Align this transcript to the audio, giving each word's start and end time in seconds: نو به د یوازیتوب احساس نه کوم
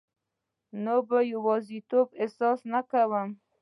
نو 0.83 0.95
به 1.07 1.19
د 1.25 1.27
یوازیتوب 1.33 2.07
احساس 2.21 2.59
نه 2.73 2.81
کوم 2.91 3.29